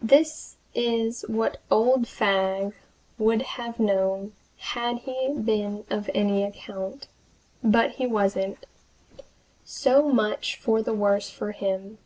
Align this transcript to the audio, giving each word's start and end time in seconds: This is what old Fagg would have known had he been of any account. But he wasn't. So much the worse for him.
This 0.00 0.58
is 0.76 1.24
what 1.26 1.60
old 1.72 2.06
Fagg 2.06 2.72
would 3.18 3.42
have 3.58 3.80
known 3.80 4.32
had 4.58 4.98
he 4.98 5.32
been 5.36 5.84
of 5.90 6.08
any 6.14 6.44
account. 6.44 7.08
But 7.64 7.94
he 7.96 8.06
wasn't. 8.06 8.64
So 9.64 10.08
much 10.08 10.62
the 10.64 10.94
worse 10.94 11.30
for 11.30 11.50
him. 11.50 11.98